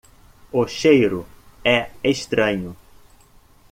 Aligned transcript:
O 0.51 0.61
cheiro 0.67 1.27
é 1.63 1.91
estranho. 2.03 2.75